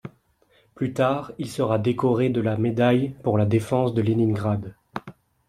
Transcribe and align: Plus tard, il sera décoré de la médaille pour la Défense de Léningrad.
Plus 0.73 0.93
tard, 0.93 1.31
il 1.37 1.47
sera 1.47 1.77
décoré 1.77 2.29
de 2.29 2.41
la 2.41 2.57
médaille 2.57 3.13
pour 3.21 3.37
la 3.37 3.45
Défense 3.45 3.93
de 3.93 4.01
Léningrad. 4.01 4.73